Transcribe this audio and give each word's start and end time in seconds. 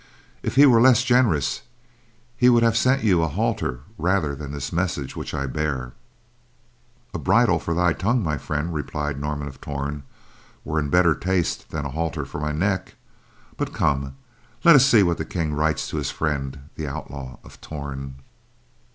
If 0.41 0.55
he 0.55 0.65
were 0.65 0.81
less 0.81 1.03
generous, 1.03 1.61
he 2.35 2.49
would 2.49 2.63
have 2.63 2.75
sent 2.75 3.03
you 3.03 3.21
a 3.21 3.27
halter 3.27 3.81
rather 3.99 4.33
than 4.33 4.51
this 4.51 4.73
message 4.73 5.15
which 5.15 5.31
I 5.31 5.45
bear." 5.45 5.93
"A 7.13 7.19
bridle 7.19 7.59
for 7.59 7.75
thy 7.75 7.93
tongue, 7.93 8.23
my 8.23 8.39
friend," 8.39 8.73
replied 8.73 9.19
Norman 9.21 9.47
of 9.47 9.61
Torn, 9.61 10.01
"were 10.65 10.79
in 10.79 10.89
better 10.89 11.13
taste 11.13 11.69
than 11.69 11.85
a 11.85 11.89
halter 11.89 12.25
for 12.25 12.39
my 12.39 12.51
neck. 12.51 12.95
But 13.57 13.75
come, 13.75 14.15
let 14.63 14.75
us 14.75 14.87
see 14.87 15.03
what 15.03 15.19
the 15.19 15.23
King 15.23 15.53
writes 15.53 15.87
to 15.89 15.97
his 15.97 16.09
friend, 16.09 16.69
the 16.73 16.87
Outlaw 16.87 17.37
of 17.43 17.61
Torn." 17.61 18.15